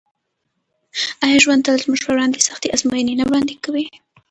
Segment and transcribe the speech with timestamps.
[1.23, 3.85] آیا ژوند تل زموږ پر وړاندې سختې ازموینې نه وړاندې کوي؟